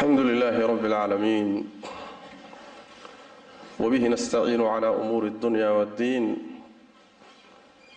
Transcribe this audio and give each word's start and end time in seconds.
alxamdu 0.00 0.24
lilaahi 0.24 0.62
rabi 0.66 0.86
اlcaalamiin 0.88 1.48
wbihi 3.80 4.08
nastaciinu 4.08 4.64
cla 4.64 4.90
umuuri 4.92 5.28
اdunya 5.28 5.68
wاddiin 5.78 6.24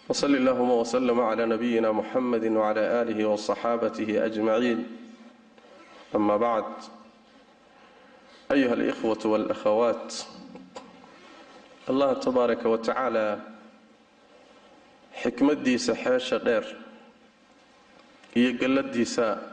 wsli 0.09 0.37
اllahuma 0.41 0.75
wslm 0.83 1.19
cla 1.31 1.45
nabiyina 1.47 1.93
muxamadi 1.93 2.49
wcla 2.49 2.83
alihi 3.01 3.23
wصaxaabatih 3.31 4.19
ajmaciin 4.27 4.79
ama 6.13 6.35
bacd 6.43 6.79
ayuha 8.49 8.75
اlإkhwaة 8.75 9.23
wاlأkhawaat 9.31 10.09
allah 11.87 12.19
tabaaraka 12.19 12.69
wa 12.69 12.77
tacaala 12.77 13.27
xikmadiisa 15.23 15.95
xeesha 15.95 16.39
dheer 16.39 16.65
iyo 18.35 18.51
galladiisa 18.59 19.52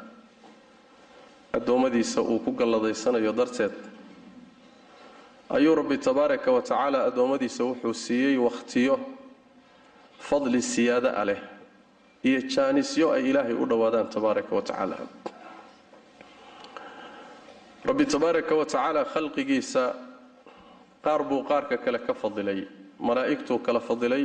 addoommadiisa 1.56 2.20
uu 2.22 2.38
ku 2.44 2.50
galladaysanayo 2.60 3.32
darteed 3.32 3.72
ayuu 5.56 5.74
rabbi 5.80 5.96
tabaaraka 5.98 6.48
wa 6.56 6.62
tacaala 6.62 6.98
addoommadiisa 7.08 7.62
wuxuu 7.68 7.94
siiyey 8.04 8.36
wakhtiyo 8.46 8.94
fadli 10.28 10.62
siyaada 10.62 11.10
a 11.20 11.24
leh 11.28 11.40
iyo 12.28 12.40
jaanisyo 12.54 13.06
ay 13.16 13.22
ilaahay 13.30 13.54
u 13.54 13.66
dhowaadaan 13.70 14.08
tabaaraka 14.14 14.52
wa 14.56 14.62
tacaala. 14.62 14.96
Rabbi 17.88 18.04
tabaaraka 18.06 18.54
wa 18.60 18.64
tacaala 18.64 19.04
khalqigiisa 19.12 19.82
qaar 21.04 21.22
buu 21.28 21.42
qaarka 21.50 21.76
kale 21.84 21.98
ka 22.06 22.14
fadilay 22.22 22.60
malaa'igtuu 23.06 23.58
kala 23.66 23.80
fadilay 23.80 24.24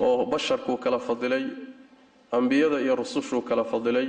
oo 0.00 0.24
basharkuu 0.32 0.76
kala 0.84 0.98
fadilay 0.98 1.44
ambiyada 2.38 2.80
iyo 2.84 2.94
rusushuu 2.96 3.42
kala 3.48 3.64
fadilay 3.64 4.08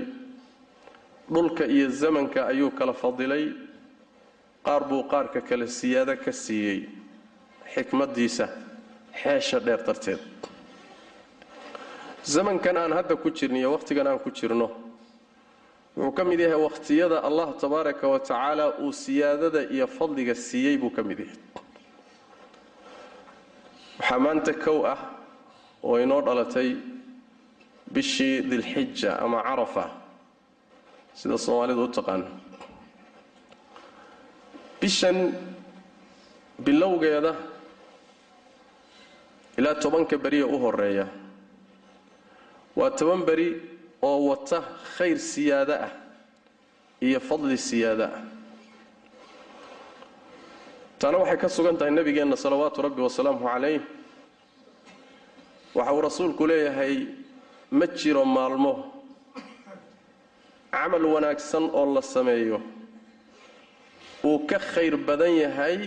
dhulka 1.33 1.65
iyo 1.65 1.89
zamanka 1.89 2.45
ayuu 2.47 2.71
kala 2.71 2.93
fadilay. 2.93 3.45
Qaar 4.65 4.83
buu 4.89 5.03
qaarka 5.11 5.41
kale 5.41 5.67
siyaado 5.67 6.15
ka 6.23 6.31
siiyey. 6.31 6.79
Xikmaddiisa 7.73 8.45
xeesha 9.21 9.59
dheer 9.59 9.81
darteed. 9.87 10.19
Zamankan 12.23 12.77
aan 12.77 12.91
hadda 12.93 13.15
ku 13.15 13.29
jirniyo 13.31 13.71
wakhtigan 13.71 14.07
aan 14.07 14.19
ku 14.19 14.29
jirno 14.31 14.69
wuxuu 15.97 16.11
ka 16.15 16.23
mid 16.23 16.39
yahay 16.39 16.55
wakhtiyada 16.67 17.17
allah 17.27 17.47
tabaaraka 17.59 18.07
wa 18.07 18.19
tacaala 18.19 18.65
uu 18.79 18.91
siyaadada 18.93 19.61
iyo 19.75 19.87
fadliga 19.87 20.35
siiyey 20.35 20.77
buu 20.77 20.89
ka 20.89 21.03
mid 21.03 21.19
yahay. 21.19 21.35
Waxaa 23.99 24.19
maanta 24.19 24.53
kow 24.53 24.85
ah 24.85 24.99
oo 25.83 25.97
inoo 25.99 26.21
dhalatay 26.21 26.75
bishii 27.93 28.41
dilxija 28.49 29.17
ama 29.19 29.41
carafa 29.43 29.89
sida 31.19 31.37
soomaalidu 31.45 31.83
u 31.83 31.87
taqaano 31.97 32.27
bishan 34.81 35.17
bilowgeeda 36.65 37.31
ilaa 39.57 39.75
tobanka 39.83 40.15
beriya 40.23 40.45
u 40.47 40.57
horreeya 40.63 41.05
waa 42.75 42.89
toban 42.99 43.21
beri 43.27 43.47
oo 44.01 44.19
wata 44.29 44.59
khayr 44.97 45.17
siyaado 45.31 45.73
ah 45.85 45.91
iyo 47.01 47.19
fadli 47.19 47.57
siyaado 47.57 48.03
ah. 48.03 48.21
Taana 50.99 51.17
waxay 51.17 51.37
ka 51.37 51.49
sugan 51.49 51.77
tahay 51.77 51.91
nebigeenna 51.91 52.37
salawaatu 52.37 52.81
rabbi 52.85 53.01
wasalaamuhu 53.01 53.47
calayh. 53.49 53.81
Waxa 55.75 55.93
uu 55.93 56.01
rasuulku 56.01 56.43
leeyahay 56.47 56.95
ma 57.71 57.85
jiro 57.99 58.23
maalmo 58.25 59.00
camal 60.71 61.05
wanaagsan 61.13 61.63
oo 61.79 61.85
la 61.95 62.01
sameeyo 62.01 62.57
uu 64.29 64.39
ka 64.49 64.57
khayr 64.71 64.95
badan 65.07 65.33
yahay 65.43 65.77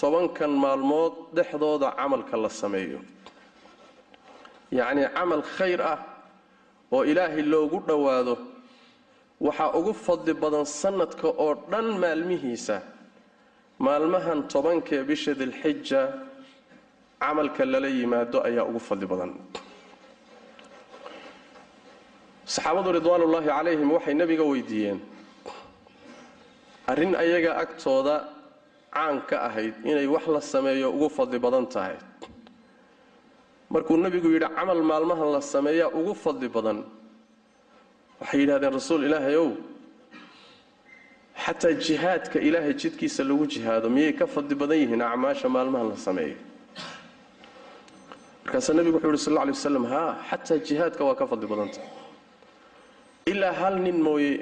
tobankan 0.00 0.50
maalmood 0.64 1.14
dhexdooda 1.36 1.88
camalka 1.98 2.36
la 2.44 2.48
sameeyo. 2.62 2.98
Yacnii 4.78 5.08
camal 5.16 5.42
khayr 5.56 5.80
ah 5.92 5.98
oo 6.94 7.02
ilaahay 7.10 7.42
loogu 7.52 7.78
dhowaado 7.88 8.34
waxaa 9.46 9.70
ugu 9.78 9.92
fadli 10.06 10.32
badan 10.42 10.64
sannadka 10.80 11.28
oo 11.44 11.54
dhan 11.70 11.86
maalmihiisa 12.02 12.76
maalmahan 13.78 14.40
tobankee 14.52 15.02
bisha 15.08 15.32
dilxija 15.40 16.00
camalka 17.20 17.64
lala 17.72 17.88
yimaado 17.98 18.38
ayaa 18.48 18.64
ugu 18.70 18.80
fadli 18.88 19.06
badan 19.12 19.30
saxaabadu 22.46 22.92
ridwaanullaahi 22.98 23.48
calayhim 23.48 23.90
waxay 23.96 24.14
nebiga 24.14 24.44
weydiiyeen 24.52 24.98
arrin 26.92 27.14
ayaga 27.16 27.50
agtooda 27.64 28.16
caan 28.94 29.20
ka 29.28 29.36
ahayd 29.48 29.74
inay 29.84 30.06
wax 30.06 30.26
la 30.28 30.40
sameeyo 30.40 30.90
ugu 30.96 31.08
fadli 31.08 31.38
badan 31.38 31.66
tahay. 31.66 31.96
Markuu 33.70 33.96
nebigu 33.96 34.28
yidhi 34.34 34.48
camal 34.56 34.82
maalmahan 34.90 35.32
la 35.36 35.40
sameeyaa 35.40 35.88
ugu 36.00 36.14
fadli 36.14 36.48
badan. 36.48 36.84
Waxay 38.20 38.40
yidhahdeen 38.42 38.72
rasuul 38.78 39.02
ilaahay 39.08 39.36
ow 39.36 39.50
xataa 41.44 41.72
jihaadka 41.86 42.38
ilaahay 42.48 42.74
jidkiisa 42.82 43.24
lagu 43.24 43.46
jihaado 43.46 43.88
miyay 43.96 44.12
ka 44.12 44.26
fadli 44.26 44.54
badan 44.54 44.78
yihiin 44.82 45.02
acmaasha 45.02 45.48
maalmahan 45.48 45.88
la 45.92 45.96
sameeyo 45.96 46.36
markaasaa 48.44 48.74
nebigu 48.78 48.96
wuxuu 48.96 49.10
yidhi 49.10 49.24
sal 49.26 49.32
lla 49.34 49.44
lay 49.48 49.54
waslam 49.58 49.84
haa 49.92 50.10
xataa 50.30 50.58
jihaadka 50.68 51.02
waa 51.08 51.16
ka 51.20 51.26
fadli 51.30 51.46
badantahay 51.52 51.88
ilaa 53.26 53.52
hal 53.60 53.76
nin 53.84 53.98
mooye. 54.06 54.34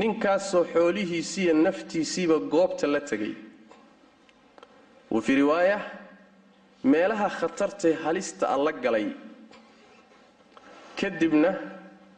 Ninkaasoo 0.00 0.64
xoolihiisiiyo 0.72 1.54
naftiisiiba 1.54 2.36
goobta 2.52 2.86
la 2.92 3.00
tegay 3.00 3.34
wa 5.10 5.20
fii 5.22 5.36
riwaaya 5.42 5.78
meelaha 6.84 7.28
khatartay 7.38 7.92
halista 8.04 8.44
a 8.54 8.56
la 8.64 8.72
galay. 8.72 9.06
Kadibna 11.00 11.50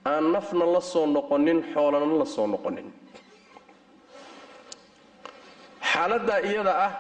aan 0.05 0.25
nafna 0.35 0.65
la 0.75 0.81
soo 0.81 1.07
noqonin 1.07 1.59
xoolana 1.73 2.07
la 2.21 2.27
soo 2.35 2.47
noqonin. 2.47 2.89
Xaaladdaa 5.93 6.41
iyada 6.51 6.73
ah 6.87 6.93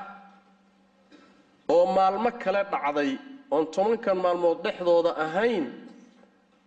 oo 1.74 1.84
maalmo 1.96 2.30
kale 2.42 2.62
dhacday 2.72 3.10
oon 3.50 3.64
tobankan 3.74 4.16
maalmood 4.24 4.58
dhexdooda 4.64 5.10
ahayn 5.24 5.64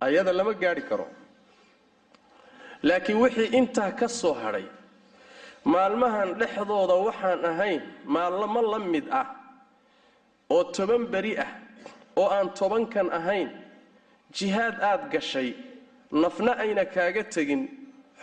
ayada 0.06 0.32
lama 0.38 0.52
gaadhi 0.62 0.82
karo 0.90 1.06
laakiin 2.88 3.18
wixii 3.24 3.48
intaa 3.58 3.90
ka 4.00 4.06
soo 4.20 4.34
hadhay 4.42 4.66
maalmahan 5.72 6.30
dhexdooda 6.40 6.94
waxaan 7.06 7.40
ahayn 7.50 7.80
maalmo 8.14 8.60
la 8.72 8.78
mid 8.92 9.06
ah 9.20 9.26
oo 10.54 10.62
toban 10.76 11.02
beri 11.12 11.32
ah 11.44 11.50
oo 12.20 12.28
aan 12.36 12.48
tobankan 12.58 13.08
ahayn. 13.18 13.48
Jihaad 14.36 14.76
aad 14.90 15.02
gashay 15.12 15.48
nafna 16.22 16.52
ayna 16.62 16.84
kaaga 16.94 17.22
tegin 17.34 17.62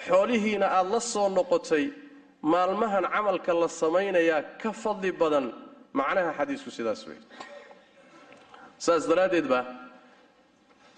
xoolihiina 0.06 0.68
aad 0.78 0.88
la 0.94 1.00
soo 1.14 1.28
noqotay 1.38 1.86
maalmahan 2.54 3.06
camalka 3.14 3.52
la 3.62 3.68
samaynayaa 3.82 4.42
ka 4.62 4.70
fadli 4.82 5.12
badan. 5.22 5.46
Macnaha 6.00 6.32
xadiisku 6.38 6.70
sidaas 6.78 7.02
wey 7.08 7.20
saas 8.86 9.04
daraaddeed 9.10 9.48
baa 9.54 9.64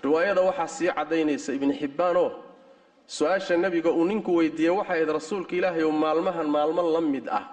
riwaayada 0.06 0.41
waxaa 0.50 0.68
sii 0.78 0.90
caddaynaysa 0.97 1.50
ibni 1.57 1.74
xibbaanoo 1.81 2.30
su'aasha 3.07 3.57
nebiga 3.57 3.89
uu 3.91 4.05
ninku 4.05 4.31
weydiiyey 4.39 4.73
waxay 4.79 4.95
ahayd 5.01 5.09
rasuulka 5.19 5.53
ilaahay 5.55 5.83
oo 5.83 5.91
maalmahan 5.91 6.47
maalmo 6.55 6.81
la 6.95 7.01
mid 7.01 7.25
ah 7.29 7.43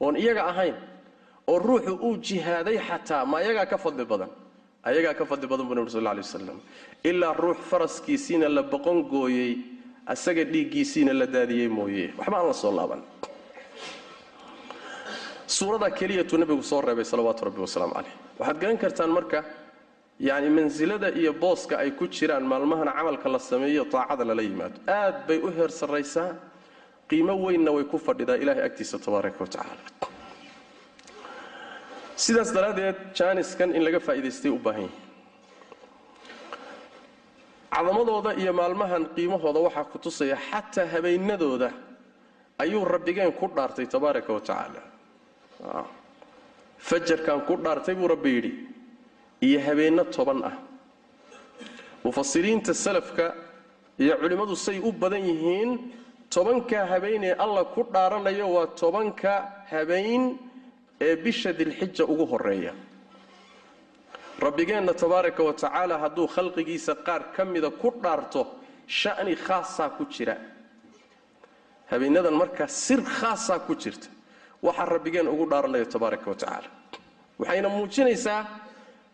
oon 0.00 0.16
iyaga 0.16 0.42
ahayn 0.52 0.74
oo 1.48 1.58
ruuxu 1.58 1.94
uu 2.06 2.16
jihaaday 2.26 2.78
xataa 2.88 3.24
ma 3.26 3.38
ayagaa 3.38 3.66
ka 3.66 3.76
fadli 3.78 4.04
badan? 4.04 4.30
Ayagaa 4.86 5.14
ka 5.18 5.24
fadli 5.26 5.46
badan 5.50 5.66
buu 5.68 5.74
nebi 5.74 5.90
sal 5.90 6.02
lay 6.06 6.16
waslam 6.22 6.58
ilaa 7.04 7.32
ruux 7.34 7.58
faraskiisiina 7.70 8.48
la 8.48 8.62
boqon 8.62 9.02
gooyey 9.12 9.52
asaga 10.06 10.44
dhiiggiisiina 10.44 11.12
la 11.12 11.26
daadiyey 11.26 11.68
mooye. 11.68 12.12
Waxba 12.18 12.36
aan 12.38 12.46
la 12.46 12.52
soo 12.54 12.72
laaban. 12.78 13.02
Suurada 15.46 15.90
keliyatuu 15.90 16.38
nebigu 16.38 16.62
soo 16.62 16.80
reebay 16.80 17.04
salawaatu 17.04 17.44
rabbi 17.48 17.60
wasalaamu 17.66 17.94
caleyh 17.94 18.14
waxaad 18.38 18.58
garan 18.62 18.78
kartaan 18.78 19.10
marka 19.16 19.38
yacni 20.20 20.50
mansilada 20.50 21.08
iyo 21.20 21.32
booska 21.32 21.78
ay 21.78 21.90
ku 21.98 22.06
jiraan 22.08 22.44
maalmahan 22.44 22.88
camalka 22.96 23.28
la 23.28 23.38
sameeyo 23.38 23.84
taacada 23.84 24.24
lala 24.24 24.42
yimaado. 24.42 24.78
Aad 24.88 25.26
bay 25.28 25.38
u 25.38 25.48
heer 25.56 25.70
sarraysaa 25.70 26.30
qiimo 27.08 27.34
weynna 27.44 27.70
way 27.76 27.84
ku 27.84 27.98
fadhidaa 27.98 28.36
ilahay 28.42 28.62
agtiisa 28.68 28.98
tabaaraka 28.98 29.38
wa 29.44 29.46
tacaala. 29.46 29.82
Sidaas 32.16 32.50
daraaddeed 32.56 32.96
jaaniskan 33.18 33.74
in 33.76 33.82
laga 33.84 34.00
faa'idaystay 34.06 34.50
u 34.50 34.58
baahan 34.58 34.82
yahay. 34.88 35.04
Cadamadooda 37.76 38.30
iyo 38.40 38.52
maalmahan 38.60 39.02
qiimahooda 39.16 39.60
waxaa 39.68 39.84
ku 39.92 39.98
tusaya 39.98 40.36
xataa 40.48 40.86
habeenadooda 40.94 41.68
ayuu 42.58 42.84
rabbigeen 42.84 43.32
ku 43.40 43.46
dhaartay 43.56 43.86
tabaaraka 43.86 44.32
wa 44.32 44.40
tacaala. 44.40 44.80
Fajarkan 46.88 47.40
ku 47.48 47.54
dhaartay 47.64 47.94
buu 47.94 48.08
rabbi 48.08 48.30
yidhi 48.36 48.52
iyo 49.40 49.60
habeenno 49.60 50.04
toban 50.04 50.42
ah. 50.44 50.56
Mufasiriinta 52.04 52.74
salafka 52.74 53.34
iyo 53.98 54.16
culimmadu 54.20 54.56
say 54.56 54.78
u 54.78 54.92
badan 54.92 55.22
yihiin 55.24 55.70
tobanka 56.30 56.86
habeenee 56.86 57.32
alla 57.38 57.64
ku 57.64 57.82
dhaaranayo 57.92 58.46
waa 58.54 58.66
tobanka 58.66 59.64
habeen 59.70 60.38
ee 61.00 61.16
bisha 61.16 61.52
dilxija 61.52 62.04
ugu 62.04 62.26
horreeya 62.26 62.72
rabbigeenna 64.40 64.92
tabaaraka 64.94 65.42
wa 65.42 65.52
tacaala 65.52 65.98
hadduu 65.98 66.26
khalqigiisa 66.34 66.94
qaar 67.06 67.32
ka 67.34 67.44
mida 67.44 67.70
ku 67.70 67.90
dhaarto 68.02 68.46
sha'ni 68.86 69.34
khaasaa 69.36 69.90
ku 69.96 70.04
jira. 70.06 70.36
Habeenadan 71.90 72.34
markaa 72.34 72.68
sir 72.68 73.00
khaasaa 73.02 73.58
ku 73.66 73.74
jirta 73.74 74.08
waxaa 74.62 74.84
rabbigeen 74.94 75.28
ugu 75.28 75.46
dhaaranayo 75.50 75.84
tabaaraka 75.94 76.30
wa 76.30 76.36
tacaala. 76.36 76.68
Waxayna 77.38 77.68
muujinaysaa 77.68 78.40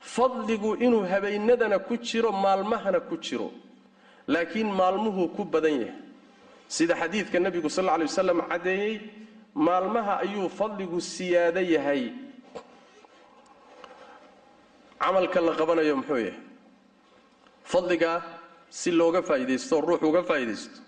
fadligu 0.03 0.75
inuu 0.77 1.07
habeenadana 1.07 1.79
ku 1.79 1.97
jiro 1.97 2.33
maalmahana 2.33 3.01
ku 3.01 3.17
jiro. 3.17 3.51
Laakiin 4.29 4.67
maalmuhuu 4.71 5.29
ku 5.37 5.45
badan 5.45 5.81
yahay. 5.81 5.95
Sida 6.69 6.95
xadiidka 6.95 7.39
nebigu 7.41 7.71
sal 7.71 7.89
alay 7.89 8.07
wasalam 8.07 8.41
caddeeyey 8.51 9.01
maalmaha 9.55 10.19
ayuu 10.25 10.49
fadligu 10.49 11.01
siyaado 11.01 11.61
yahay. 11.61 12.13
Camalka 15.01 15.41
la 15.41 15.53
qabanayo 15.55 15.97
muxuu 15.97 16.17
yahay? 16.19 16.35
Fadligaa 17.65 18.23
si 18.71 18.91
looga 18.91 19.23
faa'iidaysto 19.23 19.81
ruux 19.81 20.01
uga 20.03 20.23
faa'iidaysto 20.23 20.79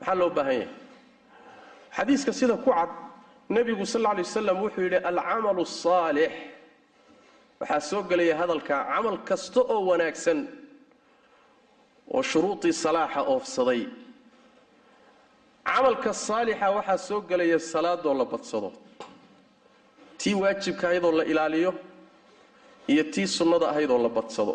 maxaa 0.00 0.14
loo 0.20 0.30
baahan 0.30 0.54
yahay? 0.60 0.68
Xadiiska 1.96 2.32
sida 2.32 2.56
ku 2.56 2.70
cad 2.72 2.90
nebigu 3.48 3.84
sal 3.86 4.06
alay 4.06 4.24
wasalam 4.24 4.56
wuxuu 4.62 4.82
yidhi 4.86 4.96
alcamalu 5.10 5.62
asaalix 5.62 6.32
waxaa 7.60 7.80
soo 7.90 8.02
gelaya 8.10 8.34
hadalka 8.40 8.74
camal 8.90 9.18
kasta 9.28 9.60
oo 9.72 9.80
wanaagsan 9.90 10.38
oo 12.14 12.22
shuruudii 12.30 12.72
salaaxa 12.84 13.20
oofsaday. 13.32 13.82
Camalka 15.68 16.12
saalixa 16.26 16.68
waxaa 16.76 16.98
soo 17.08 17.20
gelaya 17.28 17.58
salaadoo 17.72 18.14
la 18.20 18.24
badsado. 18.32 18.72
Tii 20.18 20.34
waajibka 20.42 20.86
ahaydoo 20.88 21.12
la 21.18 21.24
ilaaliyo 21.24 21.72
iyo 22.92 23.04
tii 23.14 23.26
sunnada 23.26 23.66
ahaydoo 23.72 23.98
la 24.02 24.08
badsado. 24.08 24.54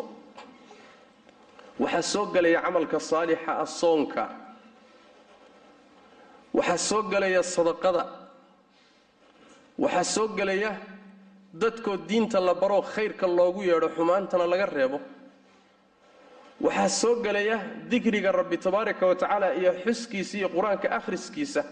Waxaa 1.82 2.02
soo 2.12 2.24
gelaya 2.34 2.60
camalka 2.62 2.98
saalixa 3.00 3.52
ah 3.62 3.66
soonka 3.80 4.24
waxaa 6.54 6.78
soo 6.88 7.02
gelaya 7.12 7.42
sadaqada. 7.42 8.02
Waxaa 9.78 10.04
soo 10.14 10.28
gelaya 10.38 10.70
dadkoo 11.62 11.96
diinta 12.08 12.40
la 12.40 12.54
baroo 12.54 12.82
khayrka 12.82 13.26
loogu 13.38 13.60
yeedho 13.68 13.88
xumaantana 13.96 14.46
laga 14.52 14.66
reebo. 14.66 14.98
Waxaa 16.60 16.88
soo 16.88 17.14
gelaya 17.24 17.56
dikriga 17.90 18.32
rabbi 18.32 18.56
tabaaraka 18.58 19.06
wa 19.06 19.14
tacaala 19.14 19.54
iyo 19.60 19.72
xuskiisa 19.84 20.34
iyo 20.38 20.48
qur'aanka 20.48 20.88
akhriskiisa. 20.98 21.62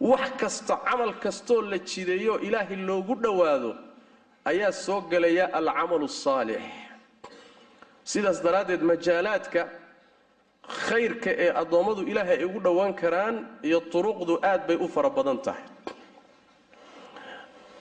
Wax 0.00 0.30
kasta 0.40 0.76
camal 0.86 1.12
kastoo 1.24 1.60
la 1.70 1.78
jideeyo 1.78 2.34
ilaahay 2.46 2.76
loogu 2.88 3.14
dhowaado 3.24 3.70
ayaa 4.44 4.72
soo 4.72 5.00
gelaya 5.10 5.44
alcamalu 5.58 6.04
asaalix 6.04 6.62
sidaas 8.04 8.38
daraaddeed 8.44 8.82
majaalaadka 8.90 9.62
khayrka 10.86 11.30
ee 11.44 11.50
addoommadu 11.62 12.02
ilaahay 12.10 12.38
ay 12.38 12.44
ugu 12.48 12.60
dhowaan 12.66 12.94
karaan 13.02 13.36
iyo 13.68 13.80
turuqdu 13.92 14.34
aad 14.50 14.62
bay 14.68 14.76
u 14.76 14.88
fara 14.94 15.10
badan 15.10 15.38
tahay 15.46 15.64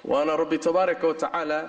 waana 0.07 0.37
rabbi 0.37 0.57
tabaaraka 0.59 1.07
wa 1.07 1.13
tacaala 1.13 1.59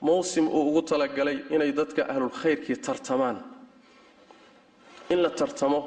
mawsim 0.00 0.46
uu 0.48 0.62
ugu 0.70 0.82
talagalay 0.82 1.38
inay 1.54 1.72
dadka 1.72 2.02
ahlulkhayrkii 2.12 2.76
tartamaan. 2.86 3.38
In 5.10 5.22
la 5.22 5.30
tartamo 5.30 5.80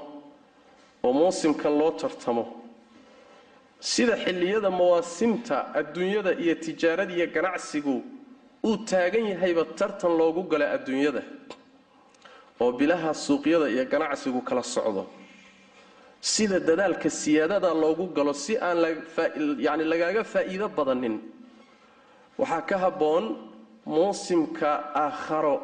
oo 1.04 1.14
mawsimkan 1.14 1.74
loo 1.80 1.92
tartamo. 1.92 2.44
Sida 3.80 4.16
xilliyada 4.24 4.70
mawaasimta 4.80 5.56
adduunyada 5.80 6.32
iyo 6.44 6.56
tijaarada 6.56 7.14
iyo 7.14 7.28
ganacsigu 7.36 7.96
uu 8.68 8.78
taagan 8.90 9.26
yahayba 9.34 9.64
tartan 9.80 10.14
loogu 10.20 10.44
gala 10.52 10.66
adduunyada 10.76 11.24
oo 12.62 12.72
bilaha 12.80 13.14
suuqyada 13.14 13.68
iyo 13.70 13.86
ganacsigu 13.86 14.42
kala 14.42 14.64
socdo. 14.64 15.04
Sida 16.22 16.60
dadaalka 16.60 17.10
siyaadada 17.10 17.74
loogu 17.74 18.06
galo 18.18 18.34
si 18.34 18.58
aan 18.58 18.78
yani 19.60 19.84
lagaaga 19.92 20.24
faa'iido 20.24 20.68
badanin 20.78 21.16
waxaa 22.40 22.62
ka 22.70 22.78
habboon 22.84 23.26
muusimka 23.86 24.70
aakharo 25.04 25.56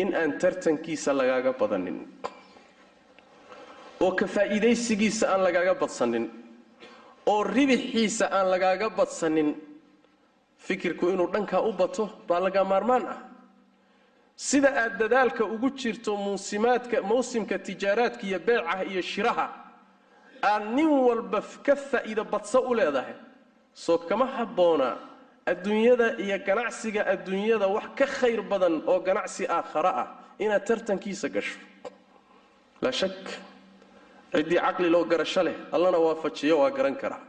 in 0.00 0.14
aan 0.14 0.32
tartankiisa 0.40 1.10
lagaaga 1.18 1.52
badanin 1.60 1.98
oo 4.04 4.12
ka 4.18 4.26
faa'iidaysigiisa 4.34 5.24
aan 5.32 5.42
lagaaga 5.46 5.74
badsanin 5.82 6.24
oo 7.32 7.42
ribixiisa 7.44 8.26
aan 8.36 8.50
lagaaga 8.50 8.88
badsanin 8.98 9.48
fikirku 10.66 11.08
inuu 11.14 11.28
dhankaa 11.32 11.60
u 11.68 11.72
bato 11.72 12.04
baa 12.28 12.40
laga 12.40 12.64
maarmaan 12.64 13.06
ah. 13.14 13.18
Sida 14.36 14.68
aad 14.82 14.98
dadaalka 15.00 15.44
ugu 15.44 15.70
jirto 15.80 16.16
muusimaadka 16.16 16.96
mawsimka 17.02 17.58
tijaaraadka 17.58 18.22
iyo 18.26 18.38
beecaha 18.46 18.84
iyo 18.84 19.02
shiraha 19.02 19.46
aad 20.42 20.64
nin 20.76 20.88
walba 21.06 21.40
ka 21.66 21.74
faa'iido 21.76 22.24
badso 22.24 22.60
u 22.60 22.74
leedahay. 22.74 23.14
Soo 23.74 23.98
kama 23.98 24.26
habboona 24.26 24.88
adduunyada 25.46 26.18
iyo 26.18 26.38
ganacsiga 26.46 27.06
adduunyada 27.06 27.66
wax 27.70 27.86
ka 27.98 28.06
khayr 28.06 28.42
badan 28.42 28.82
oo 28.86 28.98
ganacsi 29.00 29.46
aakhara 29.46 29.90
ah 30.02 30.08
inaad 30.38 30.64
tartankiisa 30.66 31.28
gasho. 31.28 31.58
Laa 32.82 32.92
shak 32.92 33.14
ciddii 34.34 34.58
caqli 34.58 34.90
loo 34.90 35.04
garasho 35.04 35.42
leh 35.46 35.54
allana 35.72 35.98
waafajiyo 35.98 36.58
waa 36.58 36.70
garan 36.70 36.96
karaa 37.02 37.22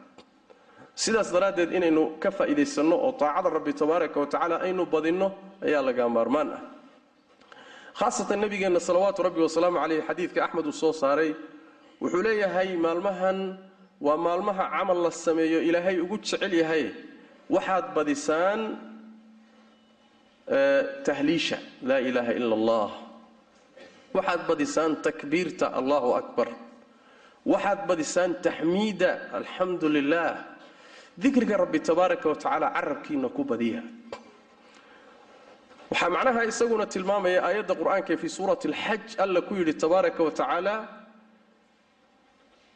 sidaas 0.96 1.30
daraaddeed 1.32 1.72
inaynu 1.78 2.18
ka 2.20 2.32
faa'iidaysanno 2.32 2.96
oo 3.06 3.12
taacada 3.22 3.50
rabbi 3.50 3.74
tabaaraka 3.74 4.20
wa 4.20 4.58
aynu 4.66 4.86
badinno 4.86 5.28
ayaa 5.62 5.82
laga 5.86 6.10
maarmaan 6.10 6.50
ah. 6.58 6.62
Khaasatan 8.00 8.42
nebigeenna 8.42 8.80
salawaatu 8.80 9.24
rabbi 9.28 9.42
wasalaamu 9.46 9.78
caleyh 9.78 10.02
xadiidka 10.10 10.40
axmed 10.46 10.66
uu 10.66 10.74
soo 10.74 10.94
saaray 10.94 11.36
wuxuu 12.02 12.22
leeyahay 12.22 12.74
maalmahan 12.78 13.58
waa 14.02 14.18
maalmaha 14.18 14.70
camal 14.74 14.98
la 15.06 15.12
sameeyo 15.12 15.62
ilaahay 15.62 16.02
ugu 16.02 16.18
jecel 16.18 16.54
yahay 16.54 16.94
waxaad 17.50 17.86
badisaan 17.96 18.62
tahliisha 21.08 21.58
laa 21.84 22.00
ilaaha 22.10 22.32
ila 22.40 22.56
allah 22.60 22.90
waxaad 24.16 24.42
badisaan 24.48 24.92
takbiirta 25.06 25.66
allahu 25.80 26.14
akbar. 26.22 26.48
Waxaad 27.48 27.88
badisaan 27.88 28.32
taxmiida 28.44 29.12
alxamdu 29.40 29.88
lilah 29.96 30.44
dikriga 31.18 31.58
rabbi 31.58 31.80
tabaaraka 31.80 32.28
wa 32.30 32.36
carabkiina 32.76 33.30
ku 33.32 33.44
badiya 33.44 33.82
waxaa 35.92 36.10
macnaha 36.16 36.44
isaguna 36.52 36.86
tilmaamaya 36.86 37.40
aayadda 37.48 37.74
qur'aanka 37.82 38.18
fii 38.22 38.30
suurati 38.38 38.68
alxaj 38.68 39.16
alla 39.24 39.40
ku 39.42 39.56
yidhi 39.56 39.74
tabaaraka 39.74 40.20
wa 40.28 40.32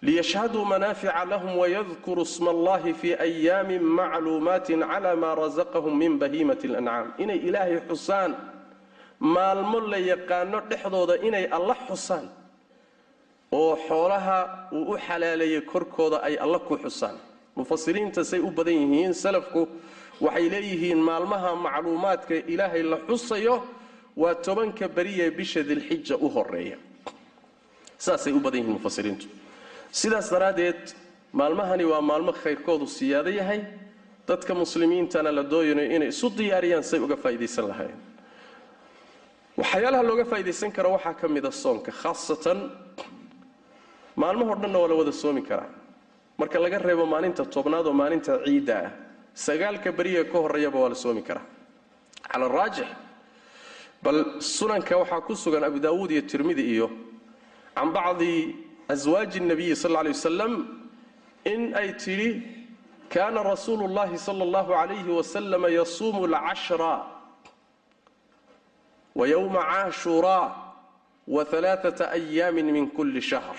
liyashhaduu 0.02 0.66
manaafica 0.66 1.26
lahum 1.30 1.58
wayadkuruu 1.62 2.26
sma 2.26 2.52
allahi 2.52 2.94
fii 2.94 3.14
ayaamin 3.28 3.84
macluumaatin 3.84 4.80
cala 4.92 5.16
maa 5.16 5.36
rasaqahum 5.36 5.94
min 6.02 6.18
bahiimati 6.22 6.68
اlancaam 6.68 7.08
inay 7.24 7.38
ilaahay 7.48 7.80
xusaan 7.90 8.32
maalmo 9.20 9.80
la 9.92 9.98
yaqaano 10.12 10.58
dhexdooda 10.70 11.16
inay 11.28 11.46
alla 11.58 11.76
xusaan 11.88 12.26
oo 13.52 13.76
xoolaha 13.88 14.38
uu 14.78 14.94
u 14.94 14.98
xalaaleeyey 15.08 15.62
korkooda 15.72 16.18
ay 16.28 16.36
alla 16.44 16.60
ku 16.60 16.76
xusaan 16.84 17.16
mufasiriinta 17.56 18.24
say 18.32 18.40
u 18.40 18.50
badan 18.58 18.74
yihiin 18.82 19.14
salafku 19.14 19.62
waxay 20.26 20.50
leeyihiin 20.54 20.98
maalmaha 21.10 21.50
macluumaadka 21.66 22.36
ilaahay 22.54 22.84
la 22.92 22.98
xusayo 23.08 23.56
waa 24.18 24.34
tobanka 24.46 24.88
beriye 24.88 25.26
bisha 25.32 25.62
dilxija 25.70 26.16
u 26.18 26.28
horreeya 26.36 26.78
saasay 28.06 28.34
u 28.34 28.40
badan 28.46 28.60
yihiin 28.62 28.74
mufasiriintu 28.80 29.26
sidaas 29.92 30.30
daraaddeed 30.32 30.94
maalmahani 31.34 31.86
waa 31.92 32.02
maalmo 32.02 32.32
khayrkoodu 32.34 32.88
siyaado 32.88 33.30
yahay. 33.30 33.62
Dadka 34.28 34.54
muslimiintana 34.54 35.32
la 35.32 35.44
dooyanayo 35.44 35.90
inay 35.96 36.08
isu 36.14 36.30
diyaariyaan 36.38 36.84
say 36.84 37.00
uga 37.00 37.16
faa'idaysan 37.24 37.68
lahayn 37.72 37.96
waxyaalaha 39.58 40.04
looga 40.10 40.26
faa'idaysan 40.32 40.72
karo 40.72 40.90
waxaa 40.96 41.14
ka 41.22 41.28
mida 41.28 41.52
soonka 41.52 41.92
khaasatan 41.92 42.60
maalmahoo 44.16 44.56
dhanna 44.62 44.80
waa 44.80 44.88
la 44.88 44.96
wada 44.96 45.12
soomi 45.12 45.42
karaa. 45.42 45.70
Marka 46.38 46.60
laga 46.60 46.78
reebo 46.80 47.06
maalinta 47.06 47.44
tobnaad 47.46 47.88
oo 47.88 47.94
maalinta 47.94 48.40
ciidda 48.46 48.76
ah 48.86 48.92
sagaalka 49.34 49.92
beriga 49.92 50.24
ka 50.32 50.38
horreeyaba 50.44 50.80
waa 50.80 50.90
la 50.90 50.96
soomi 50.96 51.22
karaa. 51.22 51.44
Cala 52.32 52.46
araajix 52.46 52.88
bal 54.04 54.18
sunanka 54.40 54.94
waxaa 55.02 55.22
ku 55.28 55.36
sugan 55.36 55.64
abu 55.64 55.80
daawuud 55.80 56.12
iyo 56.12 56.22
tirmidi 56.22 56.64
iyo 56.76 56.88
can 57.76 57.90
bacdi 57.92 58.56
aswaaji 58.94 59.40
nabiyi 59.50 59.76
sal 59.76 59.92
lay 59.96 60.12
wasalam 60.18 60.54
in 61.54 61.62
ay 61.82 61.90
tidhi 62.04 62.30
kaana 63.14 63.40
rasuulu 63.52 63.86
llahi 63.98 64.18
sala 64.28 64.44
allahu 64.48 64.72
calayhi 64.80 65.12
wasalama 65.20 65.68
yasuumu 65.80 66.22
alcashra 66.30 66.94
wa 69.20 69.24
yowma 69.34 69.62
caashuraa 69.72 70.46
wa 71.28 71.46
alaaata 71.58 72.12
ayaamin 72.18 72.68
min 72.76 72.86
kulli 72.98 73.22
shahr 73.32 73.58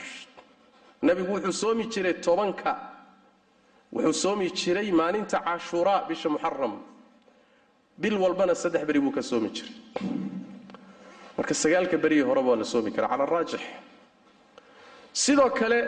nebigu 1.06 1.32
wuxuu 1.34 1.52
soomi 1.62 1.84
jiray 1.92 2.14
tobanka 2.26 2.72
wuxuu 3.92 4.12
soomi 4.24 4.46
jiray 4.60 4.88
maalinta 5.00 5.38
cashuuraa 5.46 6.00
bisha 6.08 6.28
muxaram 6.34 6.74
bil 8.02 8.16
walbana 8.22 8.54
saddex 8.62 8.82
beri 8.88 9.00
buu 9.04 9.12
ka 9.16 9.22
soomi 9.30 9.48
jiray 9.56 9.74
marka 11.36 11.54
sagaalka 11.62 11.96
berihii 12.04 12.26
horeba 12.28 12.48
waa 12.50 12.60
la 12.62 12.64
soomi 12.72 12.90
karaa 12.96 13.08
cala 13.12 13.24
araajix 13.28 13.60
sidoo 15.12 15.50
kale 15.50 15.78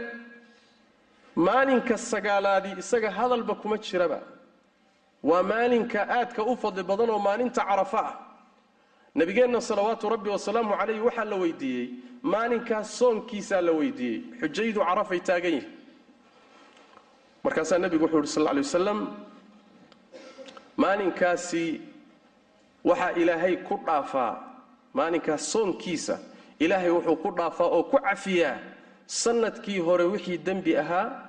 maalinka 1.37 1.97
sagaalaadii 1.99 2.79
isaga 2.79 3.11
hadalba 3.11 3.55
kuma 3.55 3.79
jiraba. 3.79 4.21
Waa 5.23 5.43
maalinka 5.43 6.01
aadka 6.09 6.43
u 6.43 6.57
fadli 6.57 6.83
badan 6.83 7.11
oo 7.11 7.19
maalinta 7.19 7.65
carafa 7.65 8.01
ah. 8.01 8.15
Nabigeenna 9.15 9.61
salawaatu 9.61 10.09
rabbi 10.09 10.29
wasalaamu 10.31 10.77
calayh 10.77 11.01
waxaa 11.05 11.25
la 11.25 11.37
weydiiyey 11.37 11.87
maalinkaas 12.23 12.99
soonkiisaa 12.99 13.61
la 13.61 13.73
weydiiyey. 13.73 14.21
Xujaydu 14.41 14.81
carafay 14.85 15.21
taagan 15.21 15.53
yihiin 15.53 15.71
markaasaa 17.45 17.79
nebigu 17.79 18.05
wuxuu 18.05 18.19
yidhi 18.21 18.33
sal 18.35 18.45
ly 18.57 18.61
wasalam 18.67 18.99
maalinkaasi 20.77 21.81
waxaa 22.85 23.13
ilaahay 23.21 23.57
ku 23.57 23.75
dhaafaa 23.87 24.33
maalinkaas 24.95 25.53
soonkiisa 25.53 26.19
ilaahay 26.59 26.91
wuxuu 26.91 27.17
ku 27.23 27.31
dhaafaa 27.39 27.67
oo 27.77 27.83
ku 27.83 27.99
cafiyaa 28.07 28.59
sannadkii 29.07 29.79
hore 29.79 30.05
wixii 30.05 30.39
dembi 30.39 30.77
ahaa 30.77 31.29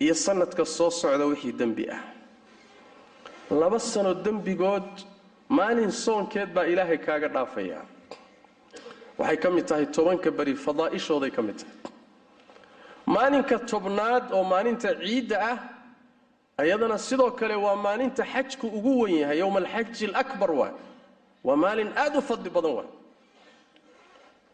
iyo 0.00 0.14
sanadka 0.14 0.64
soo 0.64 0.90
socda 0.90 1.24
wixii 1.26 1.52
dembi 1.52 1.84
ah. 1.90 2.00
Laba 3.50 3.78
sano 3.78 4.14
dembigood 4.14 4.88
maalin 5.48 5.90
soonkeed 5.90 6.48
baa 6.54 6.64
ilaahay 6.66 6.98
kaaga 6.98 7.28
dhaafayaa 7.28 7.84
waxay 9.18 9.36
ka 9.36 9.50
mid 9.50 9.66
tahay 9.66 9.86
tobanka 9.86 10.30
beri 10.30 10.54
fadaa'ishooday 10.54 11.30
ka 11.30 11.42
mid 11.42 11.56
tahay. 11.60 11.76
Maalinka 13.06 13.58
tobnaad 13.58 14.32
oo 14.32 14.44
maalinta 14.44 14.88
ciidda 15.04 15.36
ah 15.50 15.58
ayadana 16.58 16.98
sidoo 16.98 17.30
kale 17.30 17.54
waa 17.54 17.76
maalinta 17.76 18.24
xajku 18.32 18.66
ugu 18.66 19.00
wen 19.02 19.14
yahay 19.22 19.38
yowma 19.38 19.58
alxaji 19.60 20.06
alakbar 20.06 20.50
waay 20.50 20.72
waa 21.44 21.56
maalin 21.56 21.90
aad 21.96 22.16
u 22.16 22.22
fadli 22.22 22.50
badan 22.50 22.72
waay 22.78 22.88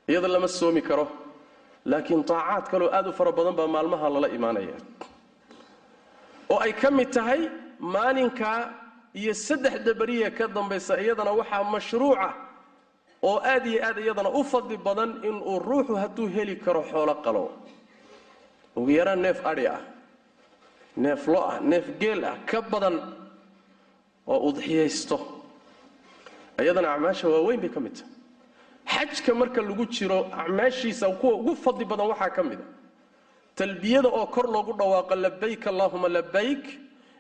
iyada 0.09 0.29
lama 0.29 0.49
soomi 0.49 0.83
karo 0.83 1.07
laakiin 1.85 2.25
taacaad 2.25 2.65
kaloo 2.71 2.91
aad 2.93 3.07
u 3.07 3.13
fara 3.13 3.33
badan 3.33 3.55
baa 3.59 3.67
maalmaha 3.67 4.07
lala 4.15 4.29
imaanaya. 4.29 4.77
oo 6.51 6.59
ay 6.65 6.73
ka 6.73 6.91
mid 6.91 7.11
tahay 7.13 7.41
maalinka 7.79 8.51
iyo 9.15 9.35
saddexda 9.35 9.95
beriya 9.95 10.31
ka 10.31 10.45
dambaysa 10.49 11.01
iyadana 11.01 11.33
waxaa 11.33 11.65
mashruuca 11.65 12.29
oo 13.23 13.39
aad 13.53 13.67
iyo 13.67 13.81
aad 13.87 13.99
iyadana 13.99 14.31
u 14.31 14.45
fadli 14.45 14.77
badan 14.77 15.11
inuu 15.29 15.59
ruuxu 15.59 15.95
hadduu 16.03 16.29
heli 16.35 16.57
karo 16.57 16.83
xoolo 16.91 17.15
qalo. 17.25 17.45
Ugu 18.77 18.91
yaraan 18.99 19.21
neef 19.23 19.39
adhi 19.51 19.67
ah 19.67 19.81
neef 20.97 21.27
lo 21.27 21.41
ah 21.51 21.57
neef 21.71 21.87
geel 22.01 22.25
ah 22.25 22.37
ka 22.51 22.59
badan 22.73 22.97
oo 24.27 24.39
udxiyaysto 24.49 25.17
iyadana 26.63 26.89
acmaasha 26.95 27.29
waaweyn 27.29 27.61
bay 27.61 27.71
ka 27.75 27.81
mid 27.81 27.95
tahay 27.99 28.13
xajka 28.95 29.35
marka 29.40 29.61
lagu 29.62 29.85
jiro 29.97 30.18
acmaashiisa 30.40 31.07
kuwa 31.21 31.35
ugu 31.40 31.54
fadli 31.64 31.85
badan 31.85 32.07
waxaa 32.12 32.30
ka 32.37 32.42
mid 32.42 32.59
a. 32.61 32.66
Talbiyada 33.57 34.09
oo 34.09 34.26
kor 34.26 34.47
loogu 34.54 34.73
dhawaaqo 34.78 35.14
labayk 35.14 35.66
allaahuma 35.66 36.09
labayk 36.09 36.64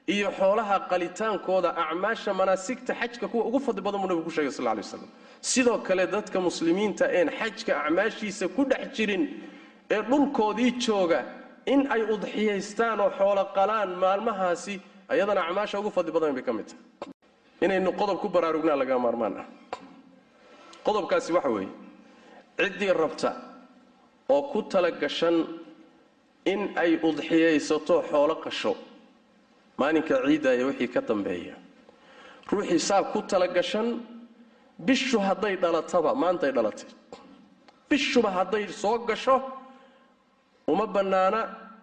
iyo 0.06 0.30
xoolaha 0.38 0.76
qalitaankooda 0.90 1.70
acmaasha 1.76 2.34
manaasigta 2.34 2.94
xajka 3.00 3.28
kuwa 3.28 3.44
ugu 3.48 3.58
fadli 3.60 3.82
badan 3.86 4.00
buu 4.00 4.08
nabigu 4.08 4.24
ku 4.24 4.30
shegay 4.30 4.50
sal 4.50 4.66
waslam 4.66 5.08
sidoo 5.40 5.78
kale 5.86 6.06
dadka 6.06 6.40
muslimiinta 6.40 7.04
een 7.18 7.28
xajka 7.38 7.72
acmaashiisa 7.84 8.48
ku 8.56 8.64
dhex 8.70 8.84
jirin 8.96 9.24
ee 9.90 10.02
dhulkoodii 10.02 10.70
jooga 10.86 11.20
in 11.66 11.80
ay 11.94 12.02
udxiyaystaan 12.14 13.00
oo 13.00 13.10
xoolo 13.18 13.44
qalaan 13.56 13.90
maalmahaasi 14.02 14.80
ayadana 15.08 15.40
acmaasha 15.48 15.78
ugu 15.80 15.90
fadli 15.90 16.12
badan 16.12 16.32
bay 16.34 16.42
ka 16.42 16.52
mid 16.52 16.66
tahay. 16.66 17.12
Inaynu 17.60 17.90
qodob 18.00 18.18
ku 18.22 18.28
baraarugnaa 18.28 18.76
laga 18.76 18.98
maarmaan 18.98 19.34
ah 19.42 19.46
qodobkaasi 20.88 21.30
waxa 21.36 21.50
weeye 21.56 21.70
ciddii 22.58 22.92
rabta 23.02 23.30
oo 24.34 24.42
ku 24.52 24.62
tala 24.72 24.90
gashan 25.02 25.36
in 26.52 26.60
ay 26.82 26.92
udxiyaysato 27.08 27.96
xoolo 28.10 28.34
qasho 28.44 28.72
maalinka 29.78 30.14
ciidda 30.26 30.50
iyo 30.56 30.66
wixii 30.70 30.88
ka 30.94 31.00
dambeeya. 31.08 31.54
Ruuxii 32.50 32.78
saa 32.88 33.02
ku 33.12 33.18
tala 33.30 33.46
gashan 33.56 33.88
bishu 34.86 35.18
hadday 35.26 35.54
dhalataba 35.62 36.10
maantay 36.22 36.52
dhalatay 36.56 36.88
bishuba 37.90 38.30
hadday 38.30 38.64
soo 38.82 38.98
gasho 39.08 39.36
uma 40.72 40.86
bannaana 40.86 41.40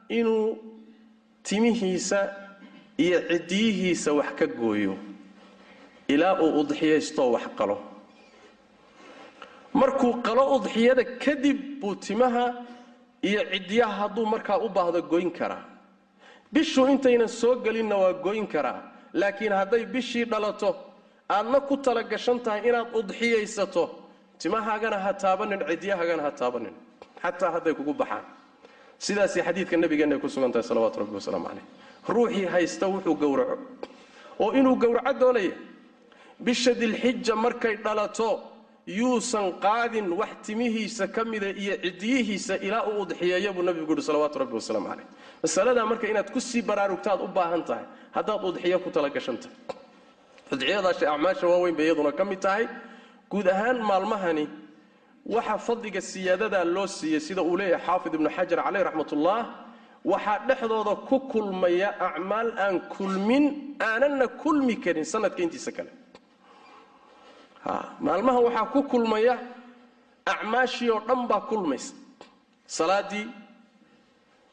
inuu 0.10 0.58
timihiisa 1.44 2.20
iyo 2.98 3.20
ciddiyihiisa 3.30 4.10
wax 4.20 4.30
ka 4.40 4.46
gooyo 4.48 4.94
ilaa 6.14 6.34
uu 6.44 6.52
udxiyaystoo 6.62 7.32
wax 7.36 7.46
qalo 7.58 7.78
markuu 9.82 10.12
qalo 10.28 10.44
udxiyada 10.56 11.04
kadib 11.24 11.58
buu 11.82 11.96
timaha 12.06 12.46
iyo 13.30 13.42
ciddiyaha 13.52 13.94
hadduu 14.02 14.26
markaa 14.34 14.58
u 14.66 14.70
baahdo 14.70 15.00
goyn 15.12 15.30
karaa. 15.40 15.64
Bishu 16.54 16.82
intaynan 16.94 17.28
soo 17.28 17.56
gelinna 17.66 17.96
waa 18.04 18.14
goyn 18.26 18.46
karaa 18.54 18.80
laakiin 19.14 19.54
hadday 19.60 19.84
bishii 19.94 20.26
dhalato 20.32 20.70
aadna 21.36 21.60
ku 21.68 21.76
tala 21.86 22.02
gashan 22.12 22.40
tahay 22.46 22.62
inaad 22.70 22.88
udxiyaysato 23.00 23.84
timahaagana 24.42 24.98
ha 25.06 25.12
taabanin 25.24 25.62
cidyahagana 25.70 26.22
ha 26.28 26.32
taabanin. 26.32 26.74
Xataa 27.24 27.52
hadday 27.56 27.74
kugu 27.80 27.94
baxaan. 28.02 28.24
Sidaasay 29.06 29.42
xadiidka 29.48 29.76
nabigeenna 29.78 30.16
ay 30.16 30.22
ku 30.24 30.30
sugan 30.30 30.52
tahay 30.54 30.64
salawatu 30.70 31.00
rabbi 31.02 31.16
wasalaamu 31.20 31.48
caleyh 31.50 31.66
ruuxii 32.16 32.46
haysta 32.54 32.86
wuxuu 32.94 33.16
gowraco. 33.22 33.56
Oo 34.40 34.52
inuu 34.60 34.76
gowraco 34.84 35.14
doonaya 35.22 35.56
bisha 36.46 36.72
dilxija 36.82 37.36
markay 37.36 37.76
dhalato 37.86 38.28
yuusan 38.88 39.52
qaadin 39.66 40.08
wax 40.20 40.30
timihiisa 40.46 41.08
ka 41.08 41.26
mida 41.26 41.50
iyo 41.50 41.76
cidiyihiisa 41.84 42.56
ilaa 42.68 42.84
uu 42.90 43.02
udxiyeeya 43.02 43.54
buu 43.54 43.64
nabigu 43.64 43.92
yidhi 43.92 44.02
salawaatu 44.10 44.40
rabbi 44.40 44.54
wasalaamu 44.60 44.88
caleyh 44.90 45.08
masaladaa 45.44 45.86
marka 45.92 46.06
inaad 46.12 46.30
ku 46.36 46.40
sii 46.42 46.62
baraarugtaad 46.62 47.20
u 47.22 47.28
baahan 47.28 47.64
tahay 47.70 47.86
haddaad 48.16 48.42
udxiyo 48.50 48.78
ku 48.84 48.90
talagashan 48.96 49.38
tahay. 49.42 49.56
Udxiyadaasha 50.54 51.06
acmaasha 51.14 51.48
waaweyn 51.52 51.76
bay 51.78 51.86
iyaduna 51.88 52.12
ka 52.12 52.24
mid 52.26 52.40
tahay. 52.46 52.66
Guud 53.32 53.48
ahaan 53.48 53.78
maalmahani 53.90 54.46
waxa 55.26 55.58
fadliga 55.68 56.02
siyaadadaa 56.02 56.64
loo 56.76 56.88
siiyey 56.88 57.20
sida 57.28 57.42
uu 57.42 57.58
leeyahay 57.58 57.86
xaafid 57.88 58.14
ibnu 58.18 58.30
xajar 58.38 58.60
caleyh 58.66 58.84
raxmatullah 58.88 59.40
waxaa 60.12 60.40
dhexdooda 60.48 60.94
ku 61.10 61.20
kulmaya 61.32 61.90
acmaal 62.08 62.50
aan 62.66 62.76
kulmin 62.96 63.44
aananna 63.90 64.28
kulmi 64.42 64.76
karin 64.84 65.06
sanadka 65.14 65.42
intiisa 65.46 65.72
kale 65.78 65.90
maalmaha 68.00 68.40
waxaa 68.48 68.66
ku 68.74 68.84
kulmaya 68.92 69.36
acmaashii 70.34 70.90
oo 70.96 71.00
dhan 71.08 71.22
baa 71.30 71.42
kulmaysa. 71.50 71.94
Salaadii 72.78 73.26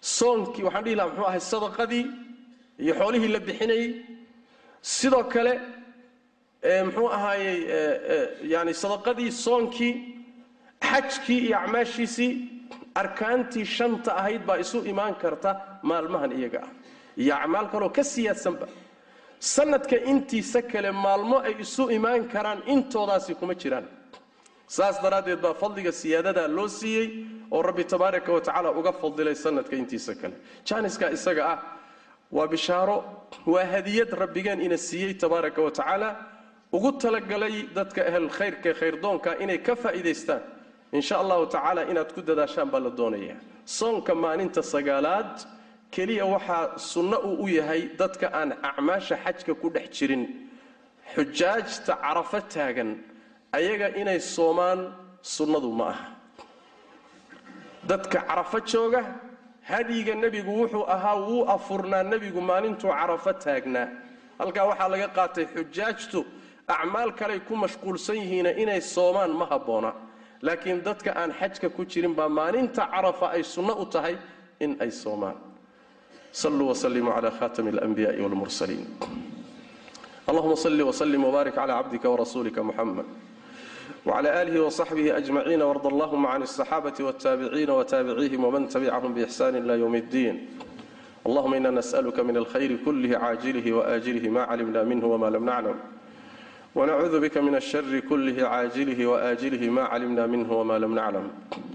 soonkii 0.01 0.63
waxaan 0.67 0.85
dhihi 0.85 0.97
laha 0.97 1.09
muxuu 1.09 1.27
ahay 1.31 1.41
sadaqadii 1.53 2.05
iyo 2.83 2.93
xoolihii 3.01 3.29
la 3.35 3.41
bixinayey 3.47 3.89
sidoo 4.83 5.25
kale 5.33 5.53
muxuu 6.87 7.09
ahaayey 7.17 7.59
yani 8.55 8.73
sadaqadii 8.83 9.31
soonkii 9.45 9.93
xajkii 10.91 11.39
iyo 11.47 11.57
acmaashiisii 11.59 12.31
arkaantii 12.95 13.65
shanta 13.77 14.11
ahayd 14.21 14.43
baa 14.49 14.59
isu 14.65 14.79
imaan 14.93 15.15
karta 15.23 15.51
maalmahan 15.83 16.33
iyaga 16.39 16.61
ah. 16.67 16.71
Iyo 17.23 17.35
acmaal 17.37 17.67
kaloo 17.73 17.89
ka 17.97 18.03
siyaadsanba 18.05 18.67
sanadka 19.43 19.97
intiisa 20.13 20.63
kale 20.63 20.91
maalmo 21.05 21.39
ay 21.43 21.55
isu 21.65 21.91
imaan 21.91 22.29
karaan 22.33 22.63
intoodaasi 22.75 23.35
kuma 23.35 23.55
jiraan. 23.55 23.87
Saas 24.67 25.03
daraaddeed 25.03 25.41
baa 25.43 25.55
fadliga 25.63 25.93
siyaadadaa 25.93 26.49
loo 26.57 26.69
siiyey 26.69 27.09
oo 27.51 27.63
rabbi 27.63 27.85
tabaaraka 27.85 28.31
wa 28.33 28.71
uga 28.81 28.93
fadilay 28.93 29.35
sanadka 29.35 29.75
intiisa 29.77 30.15
kale. 30.15 30.35
Jaaniska 30.65 31.11
isaga 31.11 31.43
ah 31.53 31.59
waa 32.31 32.47
bishaaro 32.47 32.97
waa 33.47 33.65
hadiyad 33.75 34.11
rabbigeen 34.23 34.61
ina 34.61 34.77
siiyey 34.77 35.15
tabaaraka 35.15 35.63
wa 35.63 35.71
tacaala. 35.71 36.09
Ugu 36.73 36.93
talagalay 36.93 37.67
dadka 37.75 38.07
ahl 38.07 38.29
khayrka 38.29 38.71
khayrdoonka 38.81 39.31
inay 39.43 39.59
ka 39.59 39.75
faa'iidaystaan 39.75 40.41
insha 40.93 41.19
allahu 41.19 41.47
tacaala 41.47 41.83
inaad 41.91 42.15
ku 42.15 42.23
dadaashaan 42.23 42.71
baa 42.71 42.81
la 42.81 42.91
doonaya 42.91 43.37
soonka 43.65 44.15
maalinta 44.15 44.63
sagaalaad 44.63 45.35
keliya 45.95 46.25
waxaa 46.35 46.79
sunno 46.79 47.17
uu 47.29 47.45
u 47.45 47.49
yahay 47.49 47.83
dadka 48.01 48.27
aan 48.33 48.51
acmaasha 48.69 49.17
xajka 49.25 49.53
ku 49.61 49.69
dhex 49.75 49.89
jirin. 49.97 50.23
Xujaajta 51.15 51.93
carafo 52.03 52.41
taagan 52.55 52.91
ayaga 53.53 53.89
inay 54.01 54.21
soomaan 54.35 54.81
sunnadu 55.23 55.71
ma 55.79 55.87
aha. 55.93 56.07
Dadka 57.89 58.19
carafo 58.29 58.59
jooga 58.71 59.03
hadyiga 59.71 60.15
nebigu 60.23 60.53
wuxuu 60.61 60.85
ahaa 60.95 61.17
wuu 61.27 61.45
afurnaa 61.55 62.03
nebigu 62.03 62.41
maalintuu 62.41 62.91
carafo 63.01 63.33
taagnaa. 63.45 63.89
Halkaa 64.41 64.65
waxaa 64.71 64.89
laga 64.93 65.09
qaatay 65.17 65.47
xujaajtu 65.55 66.19
acmaal 66.75 67.11
kaley 67.21 67.41
ku 67.49 67.55
mashquulsan 67.63 68.17
yihiina 68.17 68.51
inay 68.63 68.81
soomaan 68.81 69.31
ma 69.41 69.47
habboona. 69.53 69.91
Laakiin 70.47 70.81
dadka 70.87 71.11
aan 71.21 71.31
xajka 71.41 71.69
ku 71.77 71.83
jirin 71.85 72.15
baa 72.19 72.29
maalinta 72.39 72.83
carafa 72.93 73.27
ay 73.37 73.43
sunno 73.45 73.75
u 73.83 73.85
tahay 73.95 74.17
in 74.65 74.73
ay 74.81 74.91
soomaan 74.91 75.37
saluu 76.33 76.69
wslimuu 76.73 77.13
cla 77.13 77.31
khatami 77.31 77.71
اlanbiyaai 77.71 78.21
wاlmursaliin 78.25 78.87
allahuma 80.27 80.57
salli 80.57 80.83
wslim 80.83 81.25
wbaarik 81.25 81.55
cla 81.55 81.67
cabdika 81.67 82.09
wrasuulika 82.09 82.63
muxamed 82.65 83.05
wcla 84.07 84.33
alihi 84.41 84.59
wصaxbihi 84.59 85.11
ajmaciin 85.13 85.63
ward 85.63 85.85
allahuma 85.87 86.33
can 86.33 86.43
الصaxaabati 86.43 87.03
wاtaabiciina 87.03 87.73
wtaabiciihim 87.77 88.45
wman 88.45 88.69
tabicahum 88.69 89.15
bixsan 89.15 89.57
ila 89.61 89.77
ywm 89.77 89.95
اddiin 89.95 90.37
allahuma 91.27 91.57
ina 91.57 91.71
nasأlka 91.71 92.25
min 92.25 92.37
alkhayr 92.37 92.81
kulih 92.85 93.13
caajilih 93.13 93.77
waajilih 93.77 94.31
ma 94.33 94.47
calimna 94.47 94.85
minh 94.85 95.03
wma 95.05 95.31
lam 95.31 95.45
naclam 95.45 95.77
wnacuudu 96.75 97.21
bika 97.21 97.43
min 97.43 97.55
ashari 97.55 98.01
kulih 98.03 98.37
caajilih 98.41 98.97
waajilih 99.07 99.71
ma 99.71 99.85
calimna 99.93 100.27
minh 100.27 100.49
wma 100.49 100.79
lam 100.81 100.95
naclam 100.95 101.29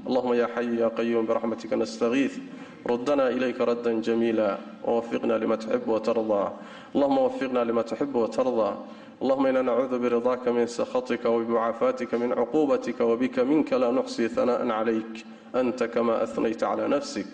allahuma 0.08 0.36
ya 0.36 0.48
xayu 0.50 0.74
ya 0.82 0.90
qayuum 0.90 1.28
biraxmatika 1.30 1.78
nastagiis 1.78 2.42
ردنا 2.90 3.28
إليك 3.30 3.62
ردا 3.62 4.02
جميلا 4.02 4.58
ووفقنا 4.86 5.34
لما 5.34 5.56
تحب 5.56 5.88
وترضى 5.88 6.52
اللهم 6.96 7.18
وفقنا 7.18 7.60
لما 7.60 7.82
تحب 7.82 8.16
وترضى 8.16 8.76
اللهم 9.22 9.46
إنا 9.46 9.62
نعوذ 9.62 10.00
برضاك 10.00 10.48
من 10.48 10.68
سخطك 10.68 11.26
وبمعافاتك 11.26 12.14
من 12.16 12.34
عقوبتك 12.34 13.02
وبك 13.02 13.40
منك 13.40 13.74
لا 13.74 13.92
نحصي 13.92 14.28
ثناء 14.28 14.70
عليك 14.70 15.26
أنت 15.56 15.84
كما 15.84 16.24
أثنيت 16.24 16.64
على 16.64 16.88
نفسك 16.88 17.28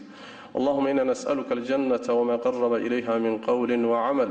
اللهم 0.55 0.87
إنا 0.87 1.03
نسألك 1.03 1.51
الجنة 1.51 2.07
وما 2.09 2.35
قرب 2.35 2.73
إليها 2.73 3.17
من 3.17 3.37
قول 3.37 3.85
وعمل 3.85 4.29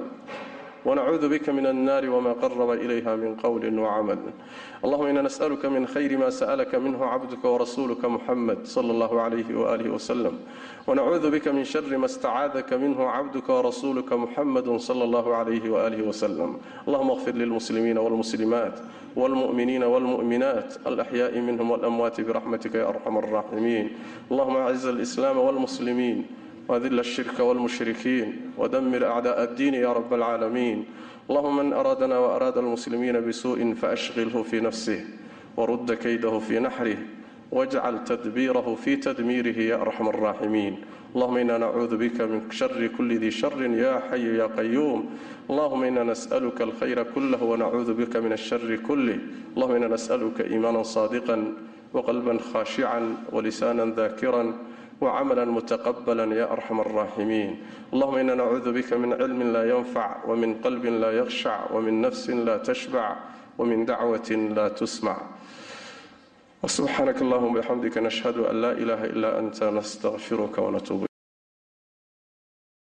ونعوذ 0.86 1.28
بك 1.28 1.48
من 1.48 1.66
النار 1.66 2.10
وما 2.10 2.32
قرب 2.32 2.70
إليها 2.70 3.16
من 3.16 3.34
قول 3.36 3.78
وعمل 3.78 4.18
اللهم 4.84 5.06
إنا 5.06 5.22
نسألك 5.22 5.66
من 5.66 5.86
خير 5.86 6.18
ما 6.18 6.30
سألك 6.30 6.74
منه 6.74 7.04
عبدك 7.04 7.44
ورسولك 7.44 8.04
محمد 8.04 8.58
صلى 8.66 8.90
الله 8.90 9.20
عليه 9.20 9.54
وآله 9.54 9.90
وسلم 9.90 10.38
ونعوذ 10.86 11.30
بك 11.30 11.48
من 11.48 11.64
شر 11.64 11.96
ما 11.98 12.04
استعاذك 12.06 12.72
منه 12.72 13.02
عبدك 13.08 13.48
ورسولك 13.48 14.12
محمد 14.12 14.76
صلى 14.76 15.04
الله 15.04 15.36
عليه 15.36 15.70
وآله 15.70 16.02
وسلم 16.08 16.56
اللهم 16.88 17.10
اغفر 17.10 17.32
للمسلمين 17.32 17.98
والمسلمات 17.98 18.78
والمؤمنين 19.16 19.84
والمؤمنات 19.84 20.74
الأحياء 20.86 21.38
منهم 21.40 21.70
والأموات 21.70 22.20
برحمتك 22.20 22.74
يا 22.74 22.88
أرحم 22.88 23.18
الراحمين 23.18 23.90
اللهم 24.30 24.56
أعز 24.56 24.86
الإسلام 24.86 25.38
والمسلمين 25.38 26.26
وذل 26.68 27.00
الشرك 27.00 27.40
والمشركين 27.40 28.40
ودمر 28.58 29.06
أعداء 29.06 29.42
الدين 29.44 29.74
يا 29.74 29.92
رب 29.92 30.14
العالمين 30.14 30.84
اللهم 31.30 31.56
من 31.56 31.72
أرادنا 31.72 32.18
وأراد 32.18 32.58
المسلمين 32.58 33.28
بسوء 33.28 33.74
فأشغله 33.74 34.42
في 34.42 34.60
نفسه 34.60 35.04
ورد 35.56 35.92
كيده 35.92 36.38
في 36.38 36.58
نحره 36.58 36.96
واجعل 37.52 38.04
تدبيره 38.04 38.74
في 38.84 38.96
تدميره 38.96 39.58
يا 39.58 39.74
أرحم 39.82 40.08
الراحمين 40.08 40.76
اللهم 41.14 41.36
إنا 41.36 41.58
نعوذ 41.58 41.96
بك 41.96 42.20
من 42.20 42.50
شر 42.50 42.86
كل 42.86 43.18
ذي 43.18 43.30
شر 43.30 43.62
يا 43.62 44.02
حي 44.10 44.36
يا 44.36 44.46
قيوم 44.46 45.10
اللهم 45.50 45.82
إنا 45.84 46.02
نسألك 46.04 46.62
الخير 46.62 47.02
كله 47.02 47.42
ونعوذ 47.42 47.94
بك 47.94 48.16
من 48.16 48.32
الشر 48.32 48.76
كله 48.76 49.18
اللهم 49.56 49.72
إنا 49.72 49.88
نسألك 49.88 50.40
إيمانا 50.40 50.82
صادقا 50.82 51.54
وقلبا 51.94 52.38
خاشعا 52.38 53.16
ولسانا 53.32 53.84
ذاكرا 53.96 54.54
وcmلا 55.02 55.44
mتqبلا 55.44 56.24
ya 56.38 56.46
أرxم 56.54 56.78
الراaحimiin 56.80 57.50
اllهma 57.92 58.20
ina 58.22 58.34
نacuudu 58.38 58.70
bka 58.72 58.94
min 59.02 59.10
cilmi 59.18 59.44
la 59.54 59.62
ynfc 59.66 59.98
wmin 60.30 60.50
qalbi 60.62 60.90
la 61.02 61.10
ykشhc 61.22 61.74
wmin 61.74 62.00
nafsi 62.04 62.32
la 62.46 62.58
tشhبc 62.62 63.16
wmin 63.58 63.86
dacwat 63.86 64.30
la 64.56 64.66
tsmc 64.70 65.18
subxaank 66.76 67.18
اllhma 67.24 67.48
bxamdika 67.58 68.00
nشhhad 68.00 68.36
an 68.50 68.56
la 68.64 68.70
ilaha 68.82 69.06
ila 69.14 69.28
anta 69.40 69.70
nstغfirka 69.70 70.60
wntuub 70.62 71.11